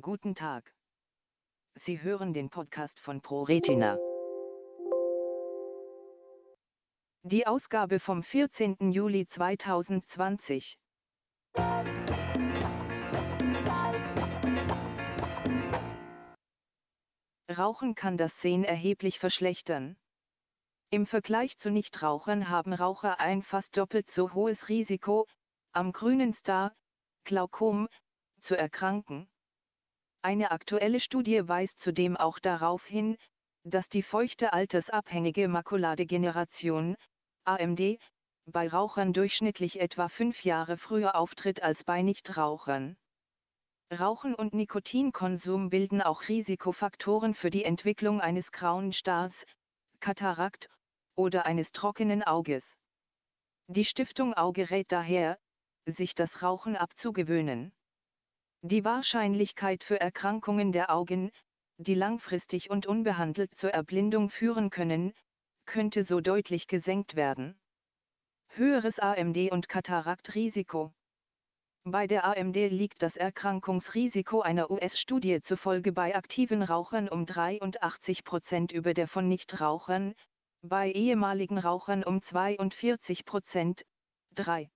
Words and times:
Guten 0.00 0.34
Tag. 0.34 0.74
Sie 1.74 2.00
hören 2.00 2.32
den 2.32 2.48
Podcast 2.48 2.98
von 2.98 3.20
ProRetina. 3.20 3.98
Die 7.24 7.46
Ausgabe 7.46 8.00
vom 8.00 8.22
14. 8.22 8.90
Juli 8.90 9.26
2020. 9.26 10.78
Rauchen 17.50 17.94
kann 17.94 18.16
das 18.16 18.40
Sehen 18.40 18.64
erheblich 18.64 19.18
verschlechtern. 19.18 19.98
Im 20.88 21.04
Vergleich 21.04 21.58
zu 21.58 21.70
Nichtrauchern 21.70 22.48
haben 22.48 22.72
Raucher 22.72 23.20
ein 23.20 23.42
fast 23.42 23.76
doppelt 23.76 24.10
so 24.10 24.32
hohes 24.32 24.70
Risiko, 24.70 25.28
am 25.72 25.92
grünen 25.92 26.32
Star, 26.32 26.74
Glaukom, 27.24 27.88
zu 28.40 28.56
erkranken. 28.56 29.28
Eine 30.24 30.52
aktuelle 30.52 31.00
Studie 31.00 31.48
weist 31.48 31.80
zudem 31.80 32.16
auch 32.16 32.38
darauf 32.38 32.86
hin, 32.86 33.16
dass 33.64 33.88
die 33.88 34.04
feuchte 34.04 34.52
altersabhängige 34.52 35.48
Makuladegeneration, 35.48 36.96
AMD, 37.44 37.98
bei 38.46 38.68
Rauchern 38.68 39.12
durchschnittlich 39.12 39.80
etwa 39.80 40.08
fünf 40.08 40.44
Jahre 40.44 40.76
früher 40.76 41.16
auftritt 41.16 41.64
als 41.64 41.82
bei 41.82 42.02
Nichtrauchern. 42.02 42.96
Rauchen 43.92 44.36
und 44.36 44.54
Nikotinkonsum 44.54 45.70
bilden 45.70 46.00
auch 46.00 46.28
Risikofaktoren 46.28 47.34
für 47.34 47.50
die 47.50 47.64
Entwicklung 47.64 48.20
eines 48.20 48.52
grauen 48.52 48.92
Stars, 48.92 49.44
Katarakt 49.98 50.70
oder 51.16 51.46
eines 51.46 51.72
trockenen 51.72 52.22
Auges. 52.22 52.76
Die 53.66 53.84
Stiftung 53.84 54.34
Auge 54.34 54.70
rät 54.70 54.92
daher, 54.92 55.36
sich 55.84 56.14
das 56.14 56.42
Rauchen 56.42 56.76
abzugewöhnen. 56.76 57.72
Die 58.64 58.84
Wahrscheinlichkeit 58.84 59.82
für 59.82 60.00
Erkrankungen 60.00 60.70
der 60.70 60.94
Augen, 60.94 61.32
die 61.78 61.96
langfristig 61.96 62.70
und 62.70 62.86
unbehandelt 62.86 63.58
zur 63.58 63.70
Erblindung 63.70 64.30
führen 64.30 64.70
können, 64.70 65.12
könnte 65.66 66.04
so 66.04 66.20
deutlich 66.20 66.68
gesenkt 66.68 67.16
werden. 67.16 67.58
Höheres 68.50 69.00
AMD 69.00 69.50
und 69.50 69.68
Kataraktrisiko. 69.68 70.92
Bei 71.82 72.06
der 72.06 72.24
AMD 72.24 72.54
liegt 72.54 73.02
das 73.02 73.16
Erkrankungsrisiko 73.16 74.42
einer 74.42 74.70
US-Studie 74.70 75.40
zufolge 75.40 75.90
bei 75.90 76.14
aktiven 76.14 76.62
Rauchern 76.62 77.08
um 77.08 77.26
83 77.26 78.22
Prozent 78.22 78.70
über 78.70 78.94
der 78.94 79.08
von 79.08 79.26
Nichtrauchern, 79.26 80.14
bei 80.62 80.92
ehemaligen 80.92 81.58
Rauchern 81.58 82.04
um 82.04 82.22
42 82.22 83.24
Prozent, 83.24 83.82
3. 84.36 84.70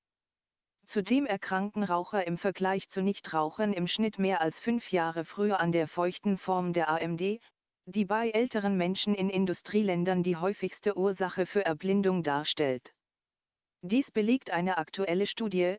Zudem 0.87 1.27
erkranken 1.27 1.83
Raucher 1.83 2.27
im 2.27 2.39
Vergleich 2.39 2.89
zu 2.89 3.03
Nichtrauchern 3.03 3.73
im 3.73 3.89
Schnitt 3.89 4.19
mehr 4.19 4.41
als 4.41 4.61
fünf 4.61 4.93
Jahre 4.93 5.25
früher 5.25 5.59
an 5.59 5.73
der 5.73 5.89
feuchten 5.89 6.39
Form 6.39 6.73
der 6.73 6.89
AMD, 6.89 7.41
die 7.87 8.05
bei 8.05 8.31
älteren 8.31 8.77
Menschen 8.77 9.15
in 9.15 9.28
Industrieländern 9.28 10.23
die 10.23 10.37
häufigste 10.37 10.97
Ursache 10.97 11.47
für 11.47 11.65
Erblindung 11.65 12.23
darstellt. 12.23 12.95
Dies 13.83 14.11
belegt 14.11 14.51
eine 14.51 14.78
aktuelle 14.78 15.27
Studie, 15.27 15.77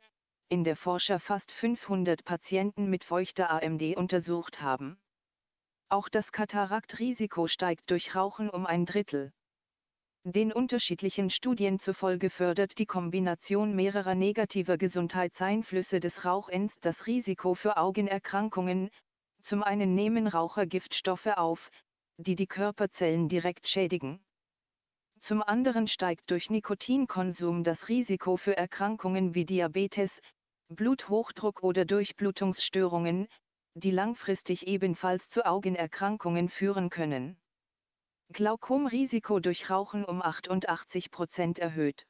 in 0.49 0.63
der 0.63 0.75
Forscher 0.75 1.19
fast 1.19 1.51
500 1.51 2.23
Patienten 2.23 2.89
mit 2.89 3.03
feuchter 3.03 3.49
AMD 3.49 3.97
untersucht 3.97 4.61
haben. 4.61 4.97
Auch 5.89 6.09
das 6.09 6.31
Kataraktrisiko 6.31 7.47
steigt 7.47 7.91
durch 7.91 8.15
Rauchen 8.15 8.49
um 8.49 8.65
ein 8.65 8.85
Drittel. 8.85 9.31
Den 10.29 10.51
unterschiedlichen 10.51 11.29
Studien 11.29 11.79
zufolge 11.79 12.29
fördert 12.29 12.79
die 12.79 12.85
Kombination 12.85 13.73
mehrerer 13.73 14.13
negativer 14.13 14.77
Gesundheitseinflüsse 14.77 16.01
des 16.01 16.25
Rauchens 16.25 16.81
das 16.81 17.07
Risiko 17.07 17.53
für 17.53 17.77
Augenerkrankungen. 17.77 18.89
Zum 19.41 19.63
einen 19.63 19.95
nehmen 19.95 20.27
Raucher 20.27 20.65
Giftstoffe 20.65 21.27
auf, 21.27 21.71
die 22.17 22.35
die 22.35 22.45
Körperzellen 22.45 23.29
direkt 23.29 23.69
schädigen. 23.69 24.19
Zum 25.21 25.41
anderen 25.41 25.87
steigt 25.87 26.29
durch 26.29 26.49
Nikotinkonsum 26.49 27.63
das 27.63 27.87
Risiko 27.87 28.35
für 28.35 28.57
Erkrankungen 28.57 29.33
wie 29.33 29.45
Diabetes, 29.45 30.19
Bluthochdruck 30.67 31.63
oder 31.63 31.85
Durchblutungsstörungen, 31.85 33.29
die 33.75 33.91
langfristig 33.91 34.67
ebenfalls 34.67 35.29
zu 35.29 35.45
Augenerkrankungen 35.45 36.49
führen 36.49 36.89
können. 36.89 37.39
Glaukomrisiko 38.33 39.39
durch 39.39 39.69
Rauchen 39.69 40.03
um 40.05 40.21
88 40.21 41.11
Prozent 41.11 41.59
erhöht. 41.59 42.05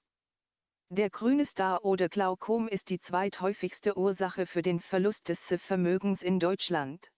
Der 0.89 1.09
grüne 1.09 1.45
Star 1.45 1.85
oder 1.85 2.09
Glaukom 2.09 2.67
ist 2.67 2.89
die 2.89 2.99
zweithäufigste 2.99 3.97
Ursache 3.97 4.45
für 4.45 4.61
den 4.61 4.79
Verlust 4.79 5.29
des 5.29 5.53
Vermögens 5.57 6.23
in 6.23 6.39
Deutschland. 6.39 7.11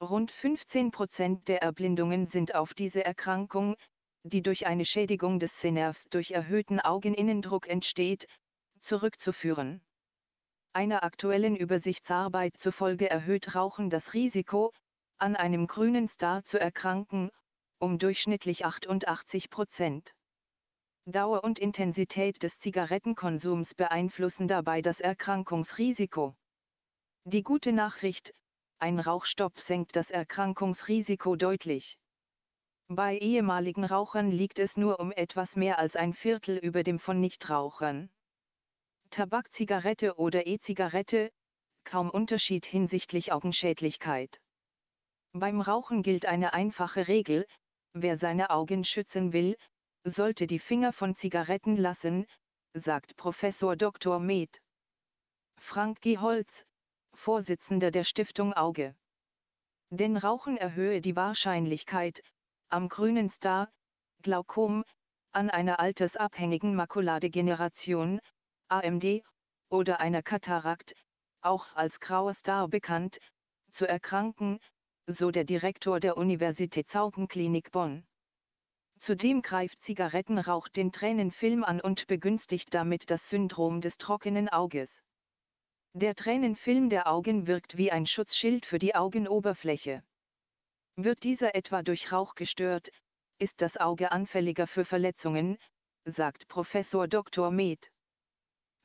Rund 0.00 0.30
15 0.30 0.90
Prozent 0.90 1.48
der 1.48 1.62
Erblindungen 1.62 2.26
sind 2.26 2.54
auf 2.54 2.72
diese 2.72 3.04
Erkrankung, 3.04 3.76
die 4.22 4.42
durch 4.42 4.66
eine 4.66 4.84
Schädigung 4.84 5.38
des 5.38 5.60
Sehnervs 5.60 6.04
durch 6.04 6.30
erhöhten 6.30 6.80
Augeninnendruck 6.80 7.68
entsteht, 7.68 8.26
zurückzuführen. 8.80 9.82
Einer 10.72 11.04
aktuellen 11.04 11.56
Übersichtsarbeit 11.56 12.54
zufolge 12.58 13.10
erhöht 13.10 13.54
Rauchen 13.54 13.90
das 13.90 14.14
Risiko, 14.14 14.72
an 15.18 15.36
einem 15.36 15.66
grünen 15.66 16.08
Star 16.08 16.44
zu 16.44 16.60
erkranken, 16.60 17.30
um 17.84 17.98
durchschnittlich 17.98 18.64
88 18.64 19.50
Prozent. 19.50 20.14
Dauer 21.04 21.44
und 21.44 21.58
Intensität 21.58 22.42
des 22.42 22.58
Zigarettenkonsums 22.58 23.74
beeinflussen 23.74 24.48
dabei 24.48 24.80
das 24.80 25.00
Erkrankungsrisiko. 25.00 26.34
Die 27.24 27.42
gute 27.42 27.72
Nachricht, 27.72 28.34
ein 28.78 28.98
Rauchstopp 28.98 29.60
senkt 29.60 29.96
das 29.96 30.10
Erkrankungsrisiko 30.10 31.36
deutlich. 31.36 31.98
Bei 32.88 33.18
ehemaligen 33.18 33.84
Rauchern 33.84 34.30
liegt 34.30 34.58
es 34.58 34.78
nur 34.78 34.98
um 34.98 35.12
etwas 35.12 35.54
mehr 35.54 35.78
als 35.78 35.94
ein 35.94 36.14
Viertel 36.14 36.56
über 36.56 36.82
dem 36.84 36.98
von 36.98 37.20
Nichtrauchern. 37.20 38.08
Tabakzigarette 39.10 40.16
oder 40.16 40.46
E-Zigarette, 40.46 41.30
kaum 41.84 42.08
Unterschied 42.08 42.64
hinsichtlich 42.64 43.30
Augenschädlichkeit. 43.30 44.40
Beim 45.32 45.60
Rauchen 45.60 46.02
gilt 46.02 46.26
eine 46.26 46.54
einfache 46.54 47.08
Regel, 47.08 47.46
Wer 47.96 48.16
seine 48.16 48.50
Augen 48.50 48.82
schützen 48.82 49.32
will, 49.32 49.56
sollte 50.02 50.48
die 50.48 50.58
Finger 50.58 50.92
von 50.92 51.14
Zigaretten 51.14 51.76
lassen, 51.76 52.26
sagt 52.72 53.16
Professor 53.16 53.76
Dr. 53.76 54.18
Med. 54.18 54.60
Frank 55.60 56.00
G. 56.00 56.18
Holz, 56.18 56.64
Vorsitzender 57.14 57.92
der 57.92 58.02
Stiftung 58.02 58.52
Auge. 58.52 58.96
Denn 59.90 60.16
Rauchen 60.16 60.56
erhöhe 60.56 61.00
die 61.00 61.14
Wahrscheinlichkeit, 61.14 62.20
am 62.68 62.88
grünen 62.88 63.30
Star, 63.30 63.70
Glaukom, 64.22 64.84
an 65.30 65.48
einer 65.48 65.78
altersabhängigen 65.78 66.74
Makuladegeneration, 66.74 68.20
AMD, 68.68 69.22
oder 69.68 70.00
einer 70.00 70.22
Katarakt, 70.22 70.94
auch 71.42 71.72
als 71.76 72.00
grauer 72.00 72.34
Star 72.34 72.66
bekannt, 72.66 73.20
zu 73.70 73.86
erkranken, 73.86 74.58
so 75.06 75.30
der 75.30 75.44
Direktor 75.44 76.00
der 76.00 76.16
Universitätsaugenklinik 76.16 77.70
Bonn. 77.70 78.06
Zudem 79.00 79.42
greift 79.42 79.82
Zigarettenrauch 79.82 80.68
den 80.68 80.90
Tränenfilm 80.90 81.62
an 81.62 81.80
und 81.80 82.06
begünstigt 82.06 82.72
damit 82.72 83.10
das 83.10 83.28
Syndrom 83.28 83.80
des 83.80 83.98
trockenen 83.98 84.48
Auges. 84.48 85.02
Der 85.92 86.14
Tränenfilm 86.14 86.88
der 86.88 87.06
Augen 87.06 87.46
wirkt 87.46 87.76
wie 87.76 87.92
ein 87.92 88.06
Schutzschild 88.06 88.66
für 88.66 88.78
die 88.78 88.94
Augenoberfläche. 88.94 90.02
Wird 90.96 91.22
dieser 91.22 91.54
etwa 91.54 91.82
durch 91.82 92.12
Rauch 92.12 92.34
gestört, 92.34 92.90
ist 93.38 93.62
das 93.62 93.76
Auge 93.76 94.10
anfälliger 94.10 94.66
für 94.66 94.84
Verletzungen, 94.84 95.58
sagt 96.04 96.48
Professor 96.48 97.08
Dr. 97.08 97.50
Med. 97.50 97.90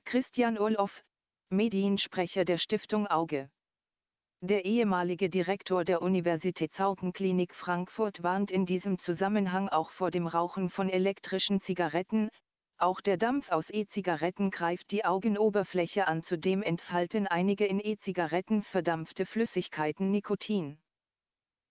Christian 0.06 0.58
Orloff, 0.58 1.04
Mediensprecher 1.50 2.46
der 2.46 2.58
Stiftung 2.58 3.08
Auge. 3.08 3.50
Der 4.42 4.64
ehemalige 4.64 5.30
Direktor 5.30 5.84
der 5.84 6.02
Universitätsaugenklinik 6.02 7.54
Frankfurt 7.54 8.24
warnt 8.24 8.52
in 8.52 8.66
diesem 8.66 8.98
Zusammenhang 8.98 9.68
auch 9.68 9.92
vor 9.92 10.12
dem 10.12 10.28
Rauchen 10.28 10.70
von 10.70 10.88
elektrischen 10.88 11.60
Zigaretten, 11.60 12.30
auch 12.78 13.02
der 13.02 13.18
Dampf 13.18 13.52
aus 13.52 13.70
E-Zigaretten 13.70 14.50
greift 14.50 14.92
die 14.92 15.04
Augenoberfläche 15.04 16.08
an, 16.08 16.24
zudem 16.24 16.64
enthalten 16.64 17.28
einige 17.28 17.66
in 17.66 17.82
E-Zigaretten 17.82 18.64
verdampfte 18.64 19.26
Flüssigkeiten 19.26 20.10
Nikotin. 20.10 20.78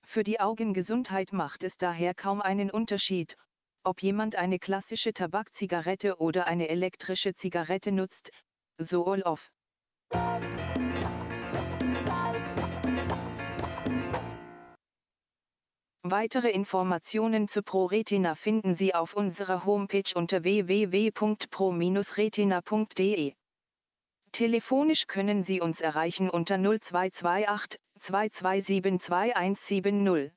Für 0.05 0.23
die 0.23 0.39
Augengesundheit 0.39 1.33
macht 1.33 1.65
es 1.65 1.79
daher 1.79 2.13
kaum 2.13 2.43
einen 2.43 2.71
Unterschied, 2.71 3.39
ob 3.83 4.03
jemand 4.03 4.37
eine 4.37 4.59
klassische 4.59 5.15
Tabakzigarette 5.15 6.19
oder 6.19 6.47
eine 6.47 6.69
elektrische 6.69 7.35
Zigarette 7.35 7.93
nutzt, 7.93 8.31
so 8.77 9.07
Olof. 9.07 9.51
Weitere 16.11 16.51
Informationen 16.51 17.49
zu 17.49 17.63
ProRetina 17.63 18.35
finden 18.35 18.75
Sie 18.75 18.95
auf 18.95 19.15
unserer 19.15 19.67
Homepage 19.67 20.11
unter 20.15 20.43
www.pro-retina.de. 20.43 23.35
Telefonisch 24.33 25.07
können 25.07 25.43
Sie 25.43 25.61
uns 25.61 25.83
erreichen 25.83 26.31
unter 26.31 26.57
0228 26.57 27.79
22722170. 28.01 30.31